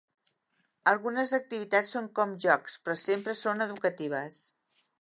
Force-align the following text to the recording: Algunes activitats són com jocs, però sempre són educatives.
Algunes 0.91 1.33
activitats 1.37 1.91
són 1.97 2.07
com 2.21 2.33
jocs, 2.47 2.79
però 2.87 2.99
sempre 3.03 3.37
són 3.43 3.65
educatives. 3.67 4.41